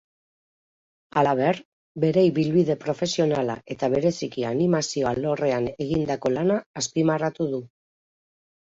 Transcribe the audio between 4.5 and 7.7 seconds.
animazio alorrean egindako lana azpimarratu du.